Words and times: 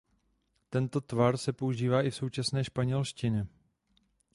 Tento 0.69 1.01
tvar 1.01 1.37
se 1.37 1.53
používá 1.53 2.01
i 2.01 2.11
v 2.11 2.15
současné 2.15 2.63
španělštině. 2.63 3.47